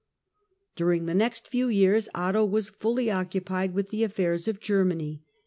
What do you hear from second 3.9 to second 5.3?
the affairs of Germany.